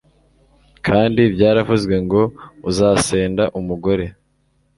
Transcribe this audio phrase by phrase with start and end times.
[0.87, 2.21] kandi byaravuzwe ngo,
[2.69, 4.05] 'uzasenda umugore